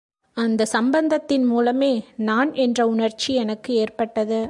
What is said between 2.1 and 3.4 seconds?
நான் என்ற உணர்ச்சி